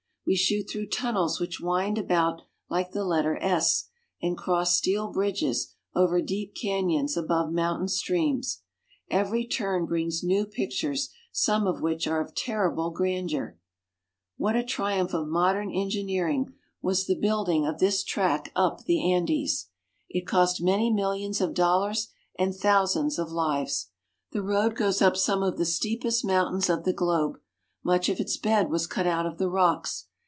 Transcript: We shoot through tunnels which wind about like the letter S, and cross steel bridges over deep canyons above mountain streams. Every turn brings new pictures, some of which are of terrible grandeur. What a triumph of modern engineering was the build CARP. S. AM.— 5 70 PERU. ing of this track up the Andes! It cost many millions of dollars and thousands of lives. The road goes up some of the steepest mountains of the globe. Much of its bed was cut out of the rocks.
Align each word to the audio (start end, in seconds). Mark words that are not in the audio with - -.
We 0.23 0.35
shoot 0.37 0.69
through 0.69 0.87
tunnels 0.87 1.41
which 1.41 1.59
wind 1.59 1.97
about 1.97 2.43
like 2.69 2.91
the 2.91 3.03
letter 3.03 3.37
S, 3.41 3.89
and 4.21 4.37
cross 4.37 4.77
steel 4.77 5.09
bridges 5.11 5.73
over 5.93 6.21
deep 6.21 6.55
canyons 6.55 7.17
above 7.17 7.51
mountain 7.51 7.89
streams. 7.89 8.61
Every 9.09 9.45
turn 9.45 9.85
brings 9.87 10.23
new 10.23 10.45
pictures, 10.45 11.11
some 11.33 11.67
of 11.67 11.81
which 11.81 12.07
are 12.07 12.21
of 12.21 12.33
terrible 12.33 12.91
grandeur. 12.91 13.57
What 14.37 14.55
a 14.55 14.63
triumph 14.63 15.13
of 15.13 15.27
modern 15.27 15.69
engineering 15.69 16.53
was 16.81 17.07
the 17.07 17.15
build 17.15 17.47
CARP. 17.47 17.53
S. 17.57 17.57
AM.— 17.57 17.73
5 17.73 17.73
70 17.73 17.73
PERU. 17.73 17.73
ing 17.73 17.73
of 17.73 17.79
this 17.81 18.03
track 18.05 18.51
up 18.55 18.85
the 18.85 19.11
Andes! 19.13 19.67
It 20.07 20.27
cost 20.27 20.61
many 20.61 20.93
millions 20.93 21.41
of 21.41 21.53
dollars 21.53 22.07
and 22.39 22.55
thousands 22.55 23.19
of 23.19 23.31
lives. 23.31 23.87
The 24.31 24.43
road 24.43 24.75
goes 24.75 25.01
up 25.01 25.17
some 25.17 25.43
of 25.43 25.57
the 25.57 25.65
steepest 25.65 26.23
mountains 26.23 26.69
of 26.69 26.85
the 26.85 26.93
globe. 26.93 27.39
Much 27.83 28.07
of 28.07 28.21
its 28.21 28.37
bed 28.37 28.69
was 28.69 28.87
cut 28.87 29.07
out 29.07 29.25
of 29.25 29.37
the 29.37 29.49
rocks. 29.49 30.05